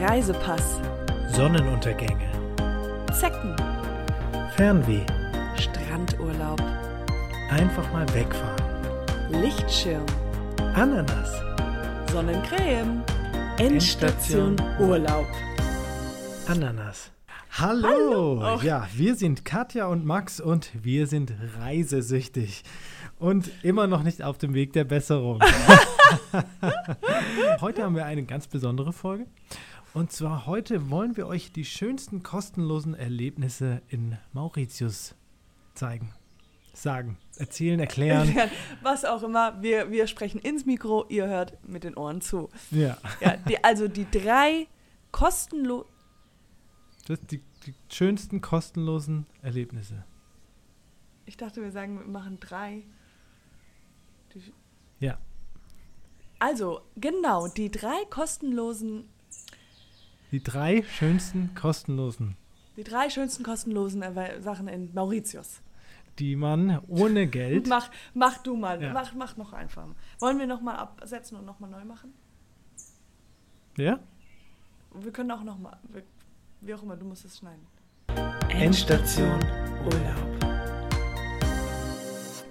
Reisepass, 0.00 0.80
Sonnenuntergänge, 1.28 2.28
Zecken, 3.12 3.54
Fernweh, 4.56 5.06
Strandurlaub, 5.56 6.60
einfach 7.48 7.92
mal 7.92 8.06
wegfahren, 8.12 8.60
Lichtschirm, 9.30 10.04
Ananas, 10.74 11.30
Sonnencreme, 12.10 13.04
Endstation 13.58 14.56
Urlaub. 14.80 15.26
Ananas. 16.48 17.12
Hallo! 17.52 18.40
Hallo. 18.42 18.60
Ja, 18.62 18.88
wir 18.94 19.14
sind 19.14 19.44
Katja 19.44 19.86
und 19.86 20.04
Max 20.04 20.40
und 20.40 20.70
wir 20.74 21.06
sind 21.06 21.32
reisesüchtig 21.60 22.64
und 23.20 23.48
immer 23.62 23.86
noch 23.86 24.02
nicht 24.02 24.24
auf 24.24 24.38
dem 24.38 24.54
Weg 24.54 24.72
der 24.72 24.82
Besserung. 24.82 25.40
heute 27.60 27.84
haben 27.84 27.94
wir 27.94 28.06
eine 28.06 28.24
ganz 28.24 28.48
besondere 28.48 28.92
Folge. 28.92 29.26
Und 29.94 30.10
zwar 30.10 30.46
heute 30.46 30.90
wollen 30.90 31.16
wir 31.16 31.26
euch 31.28 31.52
die 31.52 31.64
schönsten 31.64 32.22
kostenlosen 32.22 32.94
Erlebnisse 32.94 33.80
in 33.88 34.18
Mauritius 34.32 35.14
zeigen. 35.74 36.12
Sagen, 36.72 37.16
erzählen, 37.36 37.78
erklären. 37.78 38.34
Was 38.82 39.04
auch 39.04 39.22
immer, 39.22 39.62
wir, 39.62 39.92
wir 39.92 40.08
sprechen 40.08 40.40
ins 40.40 40.66
Mikro, 40.66 41.06
ihr 41.08 41.28
hört 41.28 41.56
mit 41.68 41.84
den 41.84 41.96
Ohren 41.96 42.20
zu. 42.20 42.48
Ja, 42.72 42.98
Ja, 43.20 43.36
die, 43.36 43.62
also 43.62 43.86
die 43.86 44.10
drei 44.10 44.66
kostenlos. 45.12 45.86
das 47.06 47.20
die, 47.20 47.40
die 47.64 47.74
schönsten 47.88 48.40
kostenlosen 48.40 49.26
Erlebnisse. 49.42 50.04
Ich 51.26 51.36
dachte, 51.36 51.62
wir 51.62 51.70
sagen, 51.70 52.00
wir 52.00 52.06
machen 52.08 52.40
drei. 52.40 52.82
Die, 54.34 54.52
Ja. 54.98 55.16
also, 56.40 56.80
genau, 56.96 57.46
die 57.46 57.70
drei 57.70 58.04
kostenlosen, 58.10 59.08
Die 60.32 60.42
drei 60.42 60.82
schönsten 60.82 61.54
kostenlosen, 61.54 62.36
die 62.76 62.84
drei 62.84 63.08
schönsten 63.10 63.44
kostenlosen 63.44 64.02
Sachen 64.42 64.68
in 64.68 64.92
Mauritius. 64.94 65.60
die 66.18 66.36
man 66.36 66.80
ohne 66.88 67.26
Geld. 67.38 67.66
Mach, 67.68 67.90
mach 68.14 68.38
du 68.38 68.56
mal, 68.56 68.80
Ja. 68.82 68.92
mach, 68.92 69.14
mach 69.14 69.36
noch 69.36 69.52
einfach. 69.52 69.86
Wollen 70.20 70.38
wir 70.38 70.46
nochmal 70.46 70.76
absetzen 70.76 71.36
und 71.38 71.44
nochmal 71.44 71.70
neu 71.70 71.84
machen? 71.84 72.12
Ja? 73.76 73.98
Wir 74.94 75.10
können 75.12 75.30
auch 75.32 75.42
nochmal, 75.42 75.76
wie 76.60 76.74
auch 76.74 76.82
immer, 76.84 76.96
du 76.96 77.04
musst 77.06 77.24
es 77.24 77.38
schneiden. 77.38 77.66
Endstation 78.50 79.40
Urlaub. 79.84 80.43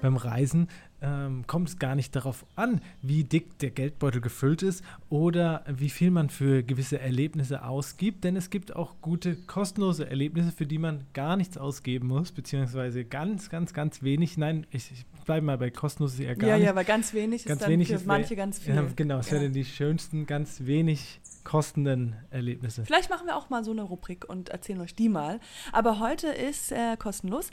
Beim 0.04 0.18
Reisen 0.18 0.68
ähm, 1.02 1.48
kommt 1.48 1.70
es 1.70 1.80
gar 1.80 1.96
nicht 1.96 2.14
darauf 2.14 2.46
an, 2.58 2.82
wie 3.02 3.24
dick 3.24 3.58
der 3.60 3.72
Geldbeutel 3.72 4.20
gefüllt 4.20 4.62
ist 4.62 4.84
oder 5.10 5.64
wie 5.66 5.90
viel 5.90 6.12
man 6.12 6.30
für 6.30 6.62
gewisse 6.62 7.00
Erlebnisse 7.00 7.64
ausgibt, 7.64 8.26
denn 8.26 8.36
es 8.36 8.50
gibt 8.50 8.76
auch 8.76 8.96
gute 9.02 9.38
kostenlose 9.38 10.10
Erlebnisse, 10.10 10.52
für 10.52 10.66
die 10.66 10.78
man 10.78 11.06
gar 11.14 11.38
nichts 11.38 11.58
ausgeben 11.58 12.10
muss, 12.10 12.34
beziehungsweise 12.34 13.06
ganz, 13.06 13.50
ganz, 13.50 13.74
ganz 13.74 14.04
wenig. 14.04 14.38
Nein, 14.38 14.68
ich, 14.72 14.92
ich 14.92 15.06
bleibe 15.24 15.46
mal 15.46 15.58
bei 15.58 15.72
kostenlos 15.72 16.20
eher 16.20 16.36
gar 16.36 16.50
Ja, 16.50 16.56
nicht. 16.58 16.66
ja, 16.66 16.72
aber 16.72 16.84
ganz 16.84 17.14
wenig 17.14 17.46
Ganz 17.46 17.62
ist 17.62 17.64
dann 17.66 17.72
wenig 17.72 17.88
für 17.88 17.94
ist 17.96 18.06
manche 18.06 18.36
ganz 18.36 18.60
viel. 18.60 18.76
Ja, 18.76 18.86
genau, 18.94 19.20
es 19.20 19.30
Ja. 19.30 19.40
werden 19.40 19.54
die 19.54 19.64
schönsten, 19.64 20.26
ganz 20.26 20.66
wenig 20.66 21.22
kostenden 21.46 22.18
Erlebnisse. 22.30 22.84
Vielleicht 22.86 23.10
machen 23.10 23.26
wir 23.26 23.38
auch 23.38 23.50
mal 23.50 23.64
so 23.64 23.72
eine 23.72 23.84
Rubrik 23.84 24.28
und 24.28 24.50
erzählen 24.50 24.82
euch 24.82 24.96
die 24.96 25.08
mal. 25.08 25.40
Aber 25.72 26.00
heute 26.00 26.28
ist 26.28 26.74
äh, 26.74 26.98
kostenlos. 26.98 27.50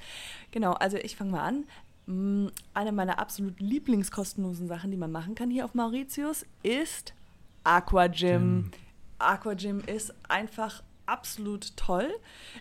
Genau, 0.50 0.72
also 0.72 0.96
ich 0.96 1.14
fange 1.14 1.30
mal 1.30 1.42
an. 1.42 1.64
Mm, 2.10 2.48
Eine 2.74 2.92
meiner 2.92 3.18
absolut 3.18 3.60
lieblingskostenlosen 3.60 4.66
Sachen, 4.68 4.90
die 4.90 4.96
man 4.96 5.12
machen 5.12 5.34
kann 5.34 5.50
hier 5.50 5.64
auf 5.64 5.74
Mauritius, 5.74 6.44
ist 6.62 7.14
Aquagym. 7.64 8.64
Gym. 8.64 8.70
Aquagym 9.18 9.80
ist 9.80 10.14
einfach 10.28 10.82
absolut 11.06 11.76
toll. 11.76 12.08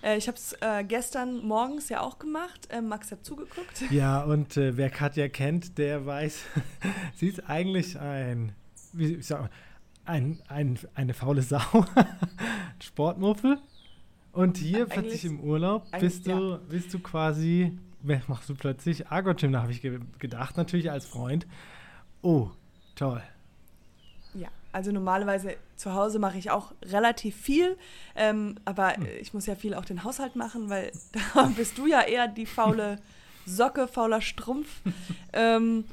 Äh, 0.03 0.17
ich 0.17 0.27
habe 0.27 0.37
es 0.37 0.53
äh, 0.61 0.83
gestern 0.83 1.45
morgens 1.45 1.89
ja 1.89 2.01
auch 2.01 2.19
gemacht. 2.19 2.67
Äh, 2.69 2.81
Max 2.81 3.11
hat 3.11 3.23
zugeguckt. 3.25 3.81
Ja, 3.91 4.23
und 4.23 4.57
äh, 4.57 4.75
wer 4.75 4.89
Katja 4.89 5.27
kennt, 5.29 5.77
der 5.77 6.05
weiß, 6.05 6.43
sie 7.15 7.27
ist 7.27 7.47
eigentlich 7.49 7.99
ein, 7.99 8.53
wie 8.93 9.13
ich 9.15 9.27
sag, 9.27 9.49
ein, 10.05 10.41
ein, 10.47 10.77
eine 10.95 11.13
faule 11.13 11.41
Sau, 11.43 11.61
Sportmuffel. 12.81 13.57
Und 14.31 14.57
hier 14.57 14.81
Eigentlich- 14.83 14.93
plötzlich 14.93 15.25
im 15.25 15.39
Urlaub 15.41 15.85
bist 15.99 16.27
du, 16.27 16.59
bist 16.69 16.93
du 16.93 16.99
quasi, 16.99 17.77
machst 18.27 18.49
du 18.49 18.55
plötzlich? 18.55 19.07
Argot-Gym, 19.07 19.51
da 19.51 19.61
habe 19.61 19.71
ich 19.71 19.81
ge 19.81 19.99
gedacht, 20.19 20.57
natürlich 20.57 20.91
als 20.91 21.05
Freund. 21.05 21.47
Oh, 22.21 22.49
toll. 22.95 23.21
Ja, 24.33 24.49
also 24.71 24.91
normalerweise 24.91 25.55
zu 25.75 25.93
Hause 25.93 26.19
mache 26.19 26.37
ich 26.37 26.51
auch 26.51 26.73
relativ 26.83 27.35
viel, 27.35 27.77
ähm, 28.15 28.55
aber 28.65 28.95
Hm. 28.95 29.05
ich 29.19 29.33
muss 29.33 29.45
ja 29.45 29.55
viel 29.55 29.73
auch 29.73 29.85
den 29.85 30.03
Haushalt 30.03 30.35
machen, 30.35 30.69
weil 30.69 30.91
da 31.33 31.43
bist 31.55 31.77
du 31.77 31.87
ja 31.87 32.01
eher 32.01 32.27
die 32.27 32.45
faule 32.45 32.99
Socke, 33.45 33.87
fauler 33.87 34.21
Strumpf. 34.21 34.69
ähm, 35.33 35.85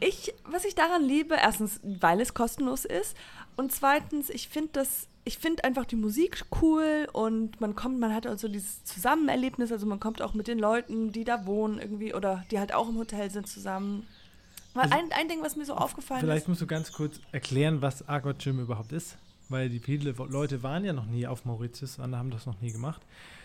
ich, 0.00 0.34
was 0.44 0.64
ich 0.64 0.74
daran 0.74 1.02
liebe, 1.02 1.34
erstens, 1.34 1.80
weil 1.82 2.20
es 2.20 2.34
kostenlos 2.34 2.84
ist 2.84 3.16
und 3.56 3.72
zweitens, 3.72 4.28
ich 4.30 4.48
finde 4.48 4.70
das, 4.74 5.08
ich 5.26 5.38
finde 5.38 5.64
einfach 5.64 5.84
die 5.84 5.96
Musik 5.96 6.44
cool 6.62 7.08
und 7.12 7.60
man 7.60 7.74
kommt, 7.74 7.98
man 7.98 8.14
hat 8.14 8.26
also 8.28 8.46
dieses 8.46 8.84
Zusammenerlebnis, 8.84 9.72
also 9.72 9.84
man 9.84 9.98
kommt 9.98 10.22
auch 10.22 10.34
mit 10.34 10.46
den 10.46 10.58
Leuten, 10.58 11.10
die 11.10 11.24
da 11.24 11.44
wohnen 11.46 11.78
irgendwie 11.80 12.14
oder 12.14 12.44
die 12.52 12.60
halt 12.60 12.72
auch 12.72 12.88
im 12.88 12.96
Hotel 12.96 13.28
sind 13.30 13.48
zusammen. 13.48 14.06
Weil 14.72 14.84
Also- 14.84 14.94
ein, 14.96 15.12
ein 15.12 15.28
Ding, 15.28 15.42
was 15.42 15.56
mir 15.56 15.64
so 15.64 15.74
aufgefallen 15.74 16.20
ist. 16.20 16.26
Vielleicht 16.26 16.48
musst 16.48 16.60
du 16.60 16.66
ganz 16.66 16.92
kurz 16.92 17.18
erklären, 17.32 17.82
was 17.82 18.08
Argot-Gym 18.08 18.60
überhaupt 18.60 18.92
ist. 18.92 19.16
Weil 19.48 19.68
die 19.68 19.78
viele 19.80 20.10
Leute 20.12 20.62
waren 20.62 20.84
ja 20.84 20.92
noch 20.92 21.06
nie 21.06 21.26
auf 21.26 21.44
Mauritius 21.44 21.98
und 21.98 22.16
haben 22.16 22.30
das 22.30 22.46
noch 22.46 22.60
nie 22.60 22.72
gemacht. 22.72 23.00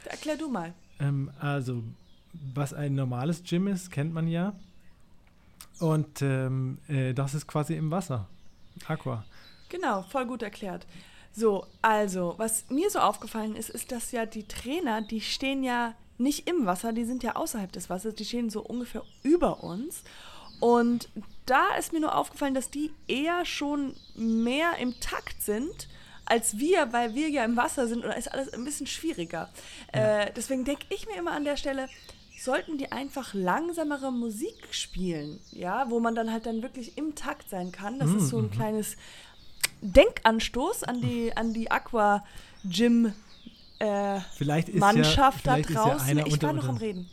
Erklär 0.06 0.36
du 0.38 0.50
mal. 0.50 0.74
Ähm, 1.00 1.32
also, 1.40 1.84
was 2.54 2.74
ein 2.74 2.96
normales 2.96 3.44
Gym 3.44 3.68
ist, 3.68 3.92
kennt 3.92 4.14
man 4.14 4.28
ja. 4.28 4.54
Und 5.80 6.22
ähm, 6.22 6.78
äh, 6.88 7.14
das 7.14 7.34
ist 7.34 7.48
quasi 7.48 7.76
im 7.76 7.90
Wasser. 7.92 8.28
Aqua. 8.88 9.24
Genau, 9.70 10.02
voll 10.04 10.26
gut 10.26 10.42
erklärt. 10.44 10.86
So, 11.34 11.66
also, 11.82 12.36
was 12.38 12.66
mir 12.70 12.90
so 12.90 13.00
aufgefallen 13.00 13.56
ist, 13.56 13.70
ist, 13.70 13.92
dass 13.92 14.12
ja 14.12 14.26
die 14.26 14.48
Trainer, 14.48 15.02
die 15.02 15.22
stehen 15.22 15.64
ja 15.64 15.94
nicht 16.18 16.48
im 16.48 16.66
Wasser, 16.66 16.94
die 16.94 17.06
sind 17.06 17.24
ja 17.24 17.36
außerhalb 17.36 17.72
des 17.72 17.90
Wassers, 17.90 18.16
die 18.16 18.26
stehen 18.26 18.50
so 18.50 18.62
ungefähr 18.62 19.04
über 19.24 19.64
uns. 19.64 20.04
Und 20.60 21.10
da 21.46 21.76
ist 21.76 21.92
mir 21.94 22.00
nur 22.00 22.16
aufgefallen, 22.16 22.54
dass 22.54 22.70
die 22.70 22.92
eher 23.08 23.46
schon 23.46 23.96
mehr 24.16 24.78
im 24.80 25.00
Takt 25.00 25.42
sind 25.42 25.88
als 26.26 26.60
wir, 26.60 26.94
weil 26.94 27.16
wir 27.16 27.30
ja 27.30 27.44
im 27.44 27.58
Wasser 27.58 27.88
sind 27.88 28.04
und 28.04 28.10
da 28.10 28.14
ist 28.14 28.32
alles 28.32 28.54
ein 28.54 28.64
bisschen 28.64 28.88
schwieriger. 28.88 29.50
Äh, 29.92 30.32
deswegen 30.36 30.64
denke 30.64 30.86
ich 30.90 31.08
mir 31.08 31.18
immer 31.18 31.32
an 31.32 31.44
der 31.44 31.58
Stelle, 31.58 31.90
sollten 32.40 32.78
die 32.78 32.92
einfach 32.92 33.34
langsamere 33.34 34.12
Musik 34.12 34.68
spielen, 34.72 35.40
ja, 35.52 35.90
wo 35.90 36.00
man 36.00 36.16
dann 36.16 36.32
halt 36.32 36.46
dann 36.46 36.62
wirklich 36.62 36.98
im 36.98 37.16
Takt 37.16 37.50
sein 37.50 37.72
kann. 37.72 38.00
Das 38.00 38.12
ist 38.12 38.30
so 38.30 38.38
ein 38.38 38.50
kleines 38.50 38.96
Denkanstoß 39.82 40.84
an 40.84 41.02
die, 41.02 41.36
an 41.36 41.54
die 41.54 41.70
Aqua 41.72 42.24
Gym 42.64 43.14
äh, 43.80 44.20
Mannschaft 44.74 45.46
ja, 45.46 45.54
da 45.54 45.58
ja 45.58 45.64
draußen. 45.64 46.08
einer 46.08 46.28
ich 46.28 46.42
war 46.42 46.54
noch 46.54 46.70
am. 46.70 46.78
Reden. 46.78 47.10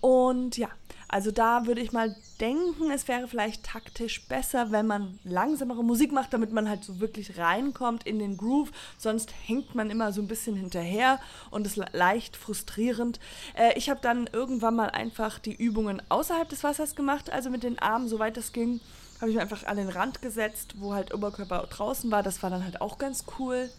Und 0.00 0.56
ja, 0.56 0.68
also 1.08 1.30
da 1.30 1.66
würde 1.66 1.80
ich 1.80 1.92
mal 1.92 2.14
denken, 2.40 2.90
es 2.90 3.06
wäre 3.06 3.28
vielleicht 3.28 3.64
taktisch 3.64 4.26
besser, 4.28 4.72
wenn 4.72 4.86
man 4.86 5.18
langsamere 5.24 5.84
Musik 5.84 6.12
macht, 6.12 6.32
damit 6.32 6.52
man 6.52 6.68
halt 6.68 6.84
so 6.84 6.98
wirklich 7.00 7.38
reinkommt 7.38 8.04
in 8.04 8.18
den 8.18 8.36
Groove. 8.36 8.72
Sonst 8.98 9.32
hängt 9.46 9.74
man 9.76 9.88
immer 9.88 10.12
so 10.12 10.20
ein 10.20 10.26
bisschen 10.26 10.56
hinterher 10.56 11.20
und 11.50 11.66
ist 11.66 11.76
le- 11.76 11.86
leicht 11.92 12.36
frustrierend. 12.36 13.20
Äh, 13.54 13.78
ich 13.78 13.88
habe 13.88 14.00
dann 14.02 14.28
irgendwann 14.32 14.74
mal 14.74 14.90
einfach 14.90 15.38
die 15.38 15.54
Übungen 15.54 16.02
außerhalb 16.08 16.48
des 16.48 16.64
Wassers 16.64 16.96
gemacht, 16.96 17.30
also 17.30 17.48
mit 17.50 17.62
den 17.62 17.78
Armen, 17.78 18.08
soweit 18.08 18.36
es 18.36 18.52
ging. 18.52 18.80
Habe 19.20 19.30
ich 19.30 19.36
mir 19.36 19.42
einfach 19.42 19.64
an 19.64 19.76
den 19.76 19.88
Rand 19.88 20.20
gesetzt, 20.20 20.74
wo 20.78 20.94
halt 20.94 21.14
Oberkörper 21.14 21.66
draußen 21.70 22.10
war. 22.10 22.22
Das 22.22 22.42
war 22.42 22.50
dann 22.50 22.64
halt 22.64 22.80
auch 22.80 22.98
ganz 22.98 23.24
cool. 23.38 23.70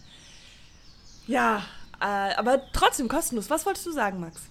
Ja, 1.28 1.63
äh, 2.00 2.34
aber 2.36 2.62
trotzdem 2.74 3.07
kostenlos. 3.07 3.50
Was 3.50 3.66
wolltest 3.66 3.86
du 3.86 3.92
sagen, 3.92 4.19
Max? 4.19 4.50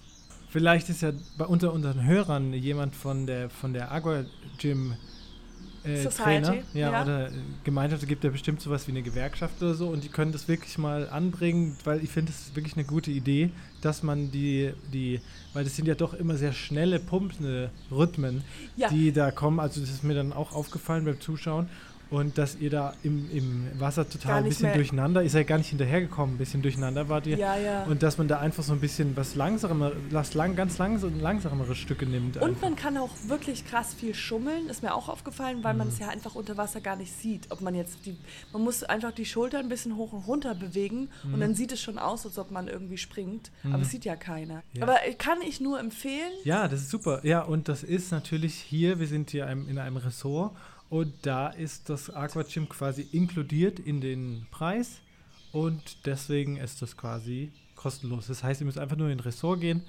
Vielleicht 0.49 0.89
ist 0.89 1.01
ja 1.01 1.11
bei 1.37 1.45
unter 1.45 1.73
unseren 1.73 2.05
Hörern 2.05 2.53
jemand 2.53 2.95
von 2.95 3.27
der 3.27 3.49
von 3.49 3.73
der 3.73 3.91
Aqua 3.91 4.23
Gym 4.57 4.95
äh, 5.87 6.05
Trainer, 6.05 6.55
ja, 6.73 6.91
ja. 6.91 7.03
oder 7.03 7.27
äh, 7.27 7.31
Gemeinschaft, 7.63 8.07
gibt 8.07 8.23
ja 8.23 8.29
bestimmt 8.29 8.61
sowas 8.61 8.87
wie 8.87 8.91
eine 8.91 9.01
Gewerkschaft 9.01 9.61
oder 9.61 9.73
so 9.73 9.87
und 9.89 10.03
die 10.03 10.09
können 10.09 10.31
das 10.31 10.47
wirklich 10.47 10.77
mal 10.77 11.09
anbringen, 11.09 11.77
weil 11.83 12.03
ich 12.03 12.09
finde, 12.09 12.31
es 12.31 12.47
ist 12.47 12.55
wirklich 12.55 12.75
eine 12.75 12.85
gute 12.85 13.11
Idee, 13.11 13.49
dass 13.81 14.03
man 14.03 14.31
die, 14.31 14.73
die, 14.93 15.21
weil 15.53 15.63
das 15.63 15.75
sind 15.75 15.87
ja 15.87 15.95
doch 15.95 16.13
immer 16.13 16.35
sehr 16.35 16.53
schnelle, 16.53 16.99
pumpende 16.99 17.69
Rhythmen, 17.91 18.43
Ja. 18.75 18.89
die 18.89 19.11
da 19.11 19.31
kommen, 19.31 19.59
also 19.59 19.81
das 19.81 19.89
ist 19.89 20.03
mir 20.03 20.13
dann 20.13 20.33
auch 20.33 20.53
aufgefallen 20.53 21.05
beim 21.05 21.19
Zuschauen 21.19 21.69
und 22.09 22.37
dass 22.37 22.55
ihr 22.57 22.69
da 22.69 22.93
im, 23.03 23.29
im 23.31 23.67
Wasser 23.79 24.09
total 24.09 24.39
ein 24.39 24.43
bisschen 24.45 24.67
mehr- 24.67 24.75
durcheinander, 24.75 25.23
ihr 25.23 25.29
seid 25.29 25.47
gar 25.47 25.57
nicht 25.57 25.69
hinterhergekommen, 25.69 26.35
ein 26.35 26.37
bisschen 26.37 26.61
durcheinander 26.61 27.09
wart 27.09 27.27
ihr. 27.27 27.37
Ja, 27.37 27.57
ja. 27.57 27.83
Und 27.83 28.03
dass 28.03 28.17
man 28.17 28.27
da 28.27 28.39
einfach 28.39 28.63
so 28.63 28.73
ein 28.73 28.79
bisschen 28.79 29.15
was 29.17 29.35
langsamer, 29.35 29.91
was 30.09 30.33
lang, 30.33 30.55
ganz 30.55 30.77
langsam, 30.77 31.19
langsamere 31.19 31.75
Stücke 31.75 32.05
nimmt. 32.05 32.37
Und 32.37 32.43
einfach. 32.43 32.61
man 32.61 32.75
kann 32.75 32.97
auch 32.97 33.11
wirklich 33.27 33.65
krass 33.65 33.93
viel 33.93 34.13
schummeln, 34.15 34.67
ist 34.69 34.83
mir 34.83 34.93
auch 34.95 35.09
aufgefallen, 35.09 35.63
weil 35.63 35.73
man 35.73 35.87
es 35.89 35.99
ja 35.99 36.07
einfach 36.09 36.35
unter 36.35 36.57
Wasser 36.57 36.81
gar 36.81 36.95
nicht 36.95 37.11
sieht. 37.11 37.51
Ob 37.51 37.61
man 37.61 37.75
jetzt 37.75 38.05
die, 38.05 38.15
man 38.53 38.61
muss 38.63 38.83
einfach 38.83 39.11
die 39.11 39.25
Schulter 39.25 39.59
ein 39.59 39.69
bisschen 39.69 39.95
hoch 39.97 40.13
und 40.13 40.27
runter 40.27 40.55
bewegen 40.55 41.09
und 41.23 41.39
dann 41.39 41.55
sieht 41.55 41.71
es 41.71 41.81
schon 41.81 41.97
aus, 41.97 42.25
als 42.25 42.37
ob 42.39 42.51
man 42.51 42.67
irgendwie 42.67 42.97
springt. 42.97 43.51
Aber 43.63 43.81
es 43.81 43.91
sieht 43.91 44.05
ja 44.05 44.15
keiner. 44.15 44.63
Ja. 44.73 44.83
Aber 44.83 45.05
äh, 45.05 45.13
kann 45.13 45.39
ich 45.47 45.59
nur 45.61 45.79
empfehlen. 45.79 46.31
Ja, 46.43 46.67
das 46.67 46.81
ist 46.81 46.89
super. 46.89 47.19
Ja, 47.23 47.41
und 47.41 47.67
das 47.67 47.83
ist 47.83 48.11
natürlich 48.11 48.55
hier, 48.55 48.99
wir 48.99 49.07
sind 49.07 49.29
hier 49.31 49.47
in 49.47 49.77
einem 49.77 49.97
Ressort 49.97 50.55
und 50.89 51.13
da 51.25 51.49
ist 51.49 51.89
das 51.89 52.09
Aqua 52.09 52.43
Gym 52.43 52.69
quasi 52.69 53.01
inkludiert 53.11 53.79
in 53.79 54.01
den 54.01 54.47
Preis 54.51 54.99
und 55.51 56.05
deswegen 56.05 56.57
ist 56.57 56.81
das 56.81 56.95
quasi 56.97 57.51
kostenlos. 57.75 58.27
Das 58.27 58.43
heißt, 58.43 58.61
ihr 58.61 58.65
müsst 58.65 58.77
einfach 58.79 58.95
nur 58.97 59.07
in 59.09 59.17
ein 59.17 59.21
Ressort 59.21 59.59
gehen 59.61 59.83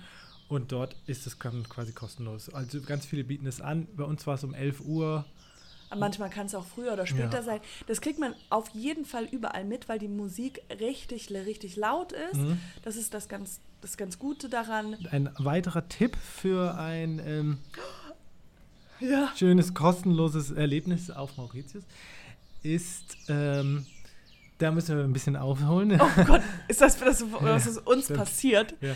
und 0.49 0.73
dort 0.73 0.97
ist 1.07 1.27
es 1.27 1.39
quasi 1.39 1.93
kostenlos. 1.93 2.49
Also 2.53 2.81
ganz 2.81 3.07
viele 3.07 3.25
bieten 3.25 3.47
es 3.47 3.61
an. 3.61 3.87
Bei 3.97 4.05
uns 4.05 4.27
war 4.27 4.35
es 4.35 4.45
um 4.45 4.55
11 4.55 4.81
Uhr. 4.81 5.25
Manchmal 5.97 6.29
kann 6.29 6.47
es 6.47 6.55
auch 6.55 6.67
früher 6.67 6.93
oder 6.93 7.07
später 7.07 7.39
Ja. 7.39 7.43
sein. 7.43 7.61
Das 7.87 8.03
kriegt 8.03 8.19
man 8.19 8.35
auf 8.51 8.69
jeden 8.71 9.07
Fall 9.07 9.25
überall 9.25 9.65
mit, 9.65 9.89
weil 9.89 9.99
die 9.99 10.09
Musik 10.09 10.61
richtig, 10.81 11.31
richtig 11.31 11.77
laut 11.77 12.13
ist. 12.13 12.35
Mhm. 12.41 12.61
Das 12.83 12.97
ist 12.97 13.15
das 13.15 13.29
ganz, 13.29 13.61
das 13.81 13.97
ganz 13.97 14.19
Gute 14.19 14.51
daran. 14.51 14.97
Ein 15.11 15.31
weiterer 15.39 15.89
Tipp 15.89 16.15
für 16.17 16.77
ein 16.77 17.23
ähm, 17.25 17.59
Ja. 19.01 19.33
schönes, 19.37 19.75
kostenloses 19.75 20.51
Erlebnis 20.51 21.11
auf 21.11 21.37
Mauritius 21.37 21.85
ist, 22.63 23.17
ähm, 23.29 23.87
da 24.59 24.71
müssen 24.73 24.97
wir 24.97 25.05
ein 25.05 25.13
bisschen 25.13 25.37
aufholen. 25.37 26.01
Oh 26.01 26.25
Gott, 26.25 26.43
ist 26.67 26.81
das, 26.81 26.99
das 26.99 27.25
was 27.41 27.67
ist 27.67 27.79
uns 27.87 28.09
passiert? 28.09 28.75
Ja. 28.81 28.95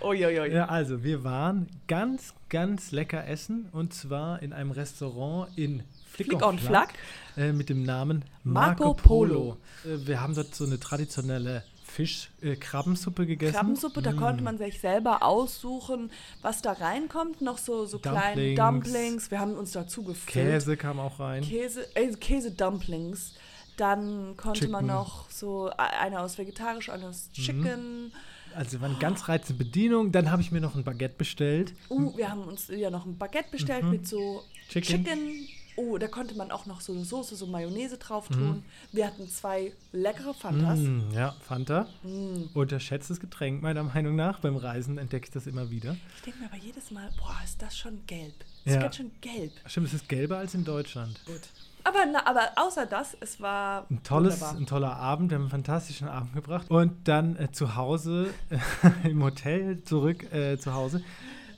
Uiuiui. 0.00 0.52
Ja, 0.52 0.66
also 0.66 1.02
wir 1.02 1.24
waren 1.24 1.68
ganz, 1.88 2.34
ganz 2.48 2.90
lecker 2.92 3.26
essen 3.26 3.68
und 3.72 3.94
zwar 3.94 4.42
in 4.42 4.52
einem 4.52 4.70
Restaurant 4.70 5.56
in 5.56 5.82
Flick, 6.06 6.28
Flick 6.28 6.42
on 6.42 6.58
Flack. 6.58 6.94
äh, 7.36 7.52
mit 7.52 7.68
dem 7.68 7.82
Namen 7.82 8.24
Marco 8.42 8.84
Marco, 8.84 8.94
Polo. 8.94 9.58
Polo. 9.82 9.94
Äh, 9.94 10.06
wir 10.06 10.20
haben 10.20 10.34
dort 10.34 10.54
so 10.54 10.64
eine 10.64 10.78
traditionelle 10.78 11.62
Fisch-Krabbensuppe 11.94 13.26
gegessen. 13.26 13.54
Krabbensuppe, 13.54 14.02
da 14.02 14.12
Mm. 14.12 14.16
konnte 14.16 14.42
man 14.44 14.58
sich 14.58 14.80
selber 14.80 15.22
aussuchen, 15.22 16.10
was 16.42 16.62
da 16.62 16.72
reinkommt. 16.72 17.40
Noch 17.40 17.58
so, 17.58 17.86
so 17.86 17.98
kleine 17.98 18.54
Dumplings. 18.54 18.58
Dumplings. 18.92 19.30
Wir 19.30 19.40
haben 19.40 19.54
uns 19.54 19.72
dazu 19.72 20.02
gefüllt. 20.02 20.46
Käse 20.46 20.76
kam 20.76 20.98
auch 21.00 21.20
rein. 21.20 21.42
Käse, 21.42 21.86
äh, 21.96 22.12
Käse-Dumplings. 22.12 23.34
Dann 23.76 24.36
konnte 24.36 24.68
man 24.68 24.84
Chicken. 24.84 24.94
Mhm. 24.96 25.02
noch 25.02 25.30
so 25.30 25.68
e- 25.68 25.72
eine 25.76 26.20
aus 26.20 26.38
vegetarisch, 26.38 26.90
eine 26.90 27.08
aus 27.08 27.30
Chicken. 27.32 28.12
Also 28.54 28.80
war 28.80 28.88
eine 28.88 28.98
ganz 28.98 29.28
reizende 29.28 29.64
Bedienung. 29.64 30.12
Dann 30.12 30.30
habe 30.30 30.40
ich 30.42 30.52
mir 30.52 30.60
noch 30.60 30.76
ein 30.76 30.84
Baguette 30.84 31.16
bestellt. 31.18 31.74
Uh, 31.90 32.16
wir 32.16 32.30
haben 32.30 32.44
uns 32.44 32.68
ja 32.68 32.88
noch 32.90 33.04
ein 33.04 33.18
Baguette 33.18 33.50
bestellt 33.50 33.84
mit 33.84 34.06
so 34.06 34.18
Mhm. 34.20 34.68
Chicken. 34.68 35.04
Chicken. 35.04 35.48
Oh, 35.76 35.98
da 35.98 36.06
konnte 36.08 36.36
man 36.36 36.50
auch 36.52 36.66
noch 36.66 36.80
so 36.80 36.92
eine 36.92 37.04
Soße, 37.04 37.34
so 37.36 37.46
Mayonnaise 37.46 37.98
drauf 37.98 38.30
Mhm. 38.30 38.34
tun. 38.34 38.64
Wir 38.92 39.06
hatten 39.06 39.28
zwei 39.28 39.72
leckere 39.92 40.32
Fantas. 40.34 40.78
Mm, 40.78 41.10
ja, 41.12 41.34
Fanta. 41.40 41.88
Mm. 42.04 42.44
Unterschätztes 42.54 43.18
Getränk, 43.18 43.60
meiner 43.62 43.82
Meinung 43.82 44.14
nach. 44.14 44.38
Beim 44.40 44.56
Reisen 44.56 44.98
entdecke 44.98 45.26
ich 45.26 45.30
das 45.32 45.46
immer 45.48 45.70
wieder. 45.70 45.96
Ich 46.16 46.22
denke 46.22 46.38
mir 46.40 46.46
aber 46.46 46.56
jedes 46.58 46.90
Mal, 46.92 47.08
boah, 47.18 47.36
ist 47.44 47.60
das 47.60 47.76
schon 47.76 47.98
gelb. 48.06 48.34
Das 48.64 48.74
Ja. 48.74 48.78
ist 48.78 48.82
ganz 48.84 48.96
schön 48.96 49.10
gelb. 49.20 49.52
Stimmt, 49.66 49.88
es 49.88 49.94
ist 49.94 50.08
gelber 50.08 50.38
als 50.38 50.54
in 50.54 50.64
Deutschland. 50.64 51.20
Gut. 51.26 51.40
Aber, 51.86 51.98
na, 52.10 52.24
aber 52.26 52.52
außer 52.56 52.86
das, 52.86 53.16
es 53.20 53.40
war 53.40 53.86
Ein 53.90 54.02
tolles, 54.04 54.34
wunderbar. 54.40 54.56
ein 54.60 54.66
toller 54.66 54.96
Abend, 54.96 55.30
wir 55.30 55.34
haben 55.34 55.42
einen 55.42 55.50
fantastischen 55.50 56.08
Abend 56.08 56.32
gebracht. 56.34 56.70
Und 56.70 57.08
dann 57.08 57.36
äh, 57.36 57.50
zu 57.52 57.74
Hause, 57.74 58.28
im 59.04 59.22
Hotel 59.22 59.82
zurück 59.82 60.32
äh, 60.32 60.56
zu 60.56 60.72
Hause, 60.72 61.02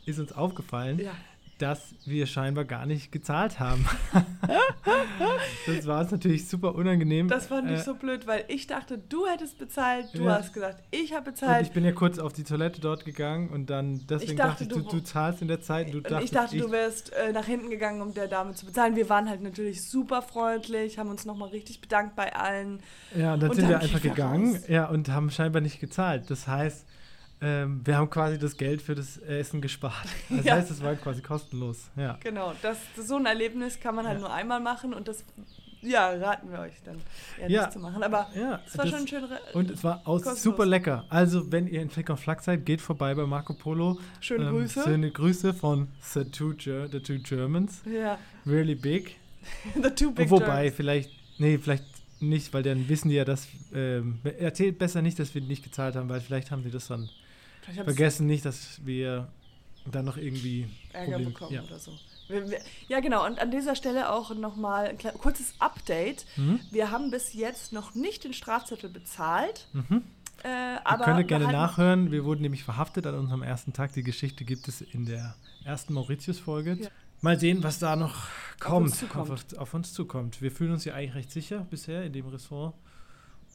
ist 0.05 0.19
uns 0.19 0.33
aufgefallen, 0.33 0.99
Ja. 1.01 1.13
Dass 1.58 1.94
wir 2.05 2.26
scheinbar 2.26 2.64
gar 2.67 2.85
nicht 2.87 3.11
gezahlt 3.12 3.58
haben. 3.58 3.87
das 5.67 5.87
war 5.87 6.00
uns 6.00 6.11
natürlich 6.11 6.49
super 6.49 6.75
unangenehm. 6.75 7.29
Das 7.29 7.47
fand 7.47 7.70
ich 7.70 7.79
Äh, 7.79 7.82
so 7.82 7.94
blöd, 7.94 8.26
weil 8.26 8.44
ich 8.49 8.67
dachte, 8.67 8.99
du 8.99 9.26
hättest 9.26 9.58
bezahlt, 9.58 10.06
du 10.14 10.25
Ja. 10.25 10.37
hast 10.37 10.53
gesagt, 10.53 10.82
ich 10.91 11.12
habe 11.12 11.31
Und 11.31 11.35
bezahlt. 11.35 11.67
ich 11.67 11.73
bin 11.73 11.85
ja 11.85 11.93
kurz 11.93 12.19
auf 12.19 12.32
die 12.32 12.44
Toilette 12.44 12.81
dort 12.81 13.05
gegangen 13.05 13.49
und 13.50 13.70
dann 13.70 14.06
deswegen 14.06 14.37
dachte, 14.37 14.64
dachte, 14.67 14.79
ich, 14.81 14.87
du, 14.87 14.97
du- 14.99 15.03
zahlst 15.05 15.43
in 15.43 15.49
der 15.49 15.61
Zeit. 15.61 15.93
Du 15.93 15.99
Und 15.99 16.11
dachtest, 16.11 16.25
ich 16.25 16.31
dachte, 16.31 16.56
du 16.58 16.70
wärst 16.70 17.12
äh, 17.14 17.32
nach 17.32 17.47
hinten 17.47 17.70
gegangen, 17.70 18.03
um 18.03 18.12
der 18.14 18.29
Dame 18.29 18.55
zu 18.55 18.67
bezahlen. 18.67 18.97
Wir 18.97 19.08
waren 19.08 19.29
halt 19.29 19.43
natürlich 19.43 19.88
super 19.88 20.23
freundlich, 20.23 20.99
haben 20.99 21.11
uns 21.11 21.25
nochmal 21.25 21.49
richtig 21.50 21.81
bedankt 21.81 22.17
bei 22.17 22.35
allen. 22.35 22.81
Ja, 23.17 23.35
und 23.35 23.41
dann 23.43 23.50
Und 23.50 23.56
sind 23.56 23.64
dann 23.64 23.70
wir 23.70 23.81
einfach 23.81 24.03
gegangen 24.03 24.56
raus. 24.56 24.69
ja, 24.69 24.87
und 24.88 25.08
haben 25.08 25.31
scheinbar 25.31 25.62
nicht 25.62 25.81
gezahlt. 25.81 26.31
Das 26.31 26.47
heißt, 26.47 26.87
ähm, 27.41 27.81
wir 27.85 27.97
haben 27.99 28.09
quasi 28.11 28.38
das 28.38 28.56
Geld 28.56 28.81
für 28.83 28.94
das 28.94 29.19
Essen 29.19 29.61
gespart. 29.61 30.06
Das 30.31 30.44
Ja. 30.44 30.55
heißt, 30.55 30.71
es 30.71 30.83
war 30.83 30.94
quasi 30.94 31.21
kostenlos. 31.23 31.91
Ja. 31.97 32.19
Genau, 32.23 32.53
das, 32.62 32.79
so 32.97 33.17
ein 33.17 33.27
Erlebnis 33.27 33.79
kann 33.81 33.94
man 33.94 34.06
halt 34.06 34.17
Ja. 34.17 34.21
nur 34.27 34.33
einmal 34.33 34.61
machen 34.61 34.94
und 34.94 35.06
das, 35.09 35.23
ja, 35.83 36.09
raten 36.11 36.50
wir 36.50 36.61
euch 36.61 36.73
dann 36.85 36.97
Ja. 37.49 37.61
nicht 37.62 37.73
zu 37.73 37.79
machen. 37.79 38.03
Aber 38.03 38.29
Ja, 38.35 38.61
es 38.67 38.77
war 38.79 38.87
das- 38.87 38.94
schon 38.99 39.06
schön. 39.06 39.25
re- 39.25 39.38
Und 39.53 39.71
es 39.71 39.85
war 39.85 39.99
aus 40.05 40.23
Kostenlos. 40.23 40.43
super 40.43 40.65
lecker. 40.67 41.05
Also, 41.11 41.53
wenn 41.53 41.67
ihr 41.69 41.83
in 41.83 41.91
Flick 41.91 42.09
on 42.11 42.17
Flack 42.17 42.41
seid, 42.43 42.65
geht 42.65 42.81
vorbei 42.81 43.15
bei 43.15 43.27
Marco 43.27 43.53
Polo. 43.55 43.99
Schöne 44.21 44.49
Grüße. 44.50 44.82
Schöne 44.85 45.11
Grüße 45.11 45.53
von 45.55 45.89
The 46.00 46.25
Two, 46.25 46.55
the 46.91 47.00
two 47.00 47.19
Germans. 47.23 47.82
Ja, 47.85 48.19
Really 48.47 48.75
big. 48.75 49.17
the 49.75 49.91
two 49.91 50.11
big 50.11 50.31
Wobei, 50.31 50.62
Germs. 50.65 50.77
vielleicht, 50.77 51.11
nee, 51.39 51.59
vielleicht 51.59 51.85
nicht, 52.21 52.53
weil 52.55 52.63
dann 52.63 52.89
wissen 52.89 53.09
die 53.09 53.15
ja, 53.17 53.25
dass, 53.25 53.47
ähm, 53.75 54.19
erzählt 54.39 54.79
besser 54.79 55.03
nicht, 55.03 55.19
dass 55.19 55.35
wir 55.35 55.43
nicht 55.43 55.63
gezahlt 55.65 55.97
haben, 55.97 56.09
weil 56.09 56.21
vielleicht 56.21 56.51
haben 56.51 56.63
sie 56.63 56.71
das 56.71 56.89
dann 56.89 57.09
vergessen 57.85 58.27
nicht, 58.27 58.45
dass 58.45 58.85
wir 58.85 59.29
dann 59.91 60.05
noch 60.05 60.17
irgendwie 60.17 60.69
Ärger 60.93 61.13
Problem- 61.13 61.33
bekommen 61.33 61.53
ja. 61.55 61.63
oder 61.63 61.79
so. 61.79 61.93
Ja, 62.89 62.99
genau. 63.01 63.25
Und 63.25 63.39
an 63.39 63.53
dieser 63.53 63.77
Stelle 63.77 64.11
auch 64.13 64.35
nochmal 64.35 64.89
ein 64.89 64.99
kurzes 65.19 65.55
Update. 65.61 66.27
Mhm. 66.37 66.59
Wir 66.73 66.91
haben 66.91 67.11
bis 67.13 67.35
jetzt 67.35 67.73
noch 67.73 67.95
nicht 67.95 68.25
den 68.25 68.33
Strafzettel 68.33 68.91
bezahlt. 68.91 69.69
Mhm. 69.73 70.03
Äh, 70.43 70.49
Ihr 70.49 70.81
aber 70.87 71.05
könnt 71.05 71.19
wir 71.19 71.25
gerne 71.25 71.53
nachhören. 71.53 72.11
Wir 72.11 72.25
wurden 72.25 72.43
nämlich 72.43 72.65
verhaftet 72.65 73.07
an 73.07 73.15
unserem 73.15 73.43
ersten 73.43 73.73
Tag. 73.73 73.93
Die 73.93 74.03
Geschichte 74.03 74.45
gibt 74.45 74.67
es 74.67 74.81
in 74.81 75.07
der 75.07 75.37
ersten 75.65 75.95
Mauritius-Folge. 75.95 76.79
Ja. 76.81 76.89
Mal 77.21 77.39
sehen, 77.41 77.63
was 77.63 77.79
da 77.79 77.97
noch 77.97 78.15
kommt, 78.61 78.87
uns 78.89 78.99
zukommt. 79.01 79.31
Auf, 79.31 79.59
auf 79.59 79.75
uns 79.75 79.93
zukommt. 79.93 80.41
Wir 80.43 80.51
fühlen 80.53 80.73
uns 80.73 80.85
ja 80.85 80.95
eigentlich 80.95 81.15
recht 81.15 81.31
sicher 81.33 81.67
bisher 81.71 82.05
in 82.05 82.13
dem 82.13 82.27
Ressort. 82.29 82.75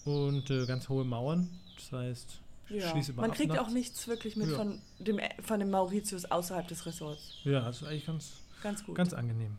Und 0.05 0.49
äh, 0.49 0.65
ganz 0.65 0.89
hohe 0.89 1.03
Mauern. 1.05 1.47
Das 1.75 1.91
heißt, 1.91 2.39
Ja. 2.69 2.93
Man 3.15 3.31
kriegt 3.31 3.49
nachts. 3.53 3.63
auch 3.63 3.69
nichts 3.71 4.07
wirklich 4.07 4.35
mit 4.35 4.49
Ja. 4.49 4.55
von, 4.57 4.81
dem, 4.99 5.19
von 5.41 5.59
dem 5.59 5.69
Mauritius 5.71 6.25
außerhalb 6.25 6.67
des 6.67 6.85
Ressorts. 6.85 7.37
Ja, 7.43 7.61
das 7.61 7.81
ist 7.81 7.87
eigentlich 7.87 8.05
ganz, 8.07 8.31
Ganz 8.63 8.83
gut. 8.83 8.95
ganz 8.95 9.13
angenehm. 9.13 9.57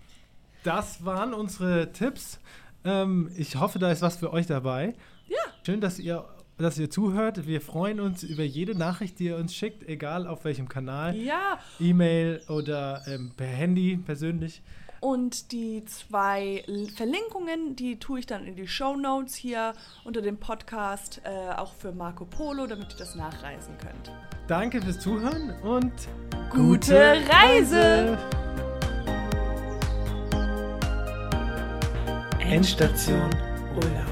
Das 0.64 1.04
waren 1.04 1.32
unsere 1.34 1.92
Tipps. 1.92 2.38
Ähm, 2.84 3.30
ich 3.36 3.56
hoffe, 3.56 3.78
da 3.78 3.90
ist 3.92 4.02
was 4.02 4.16
für 4.16 4.32
euch 4.32 4.46
dabei. 4.46 4.94
Ja. 5.28 5.38
Schön, 5.64 5.80
dass 5.80 5.98
ihr, 6.00 6.24
dass 6.62 6.78
ihr 6.78 6.88
zuhört. 6.90 7.46
Wir 7.46 7.60
freuen 7.60 8.00
uns 8.00 8.22
über 8.22 8.42
jede 8.44 8.76
Nachricht, 8.76 9.18
die 9.18 9.26
ihr 9.26 9.36
uns 9.36 9.54
schickt, 9.54 9.86
egal 9.88 10.26
auf 10.26 10.44
welchem 10.44 10.68
Kanal. 10.68 11.14
ja, 11.16 11.58
E-Mail 11.80 12.40
oder 12.48 13.02
ähm, 13.06 13.32
per 13.36 13.46
Handy 13.46 13.96
persönlich. 13.96 14.62
und 15.00 15.50
die 15.52 15.84
zwei 15.84 16.64
Verlinkungen, 16.96 17.74
die 17.76 17.98
tue 17.98 18.20
ich 18.20 18.26
dann 18.26 18.46
in 18.46 18.54
die 18.54 18.68
Show 18.68 18.96
Notes 18.96 19.34
hier 19.34 19.74
unter 20.04 20.22
dem 20.22 20.36
Podcast, 20.38 21.20
äh, 21.24 21.52
auch 21.54 21.74
für 21.74 21.92
Marco 21.92 22.24
Polo, 22.24 22.66
damit 22.66 22.92
ihr 22.92 22.98
das 22.98 23.14
nachreisen 23.16 23.76
könnt. 23.78 24.12
Danke 24.46 24.80
fürs 24.80 25.00
Zuhören 25.00 25.50
und 25.62 25.92
Gute 26.50 27.16
Reise! 27.28 28.18
Endstation 32.40 33.30
Urlaub. 33.74 34.11